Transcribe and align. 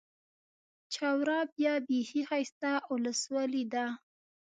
چوره 0.93 1.37
بيا 1.55 1.73
بېخي 1.87 2.21
ښايسته 2.27 2.71
اولسوالي 2.91 3.63
ده. 3.73 3.85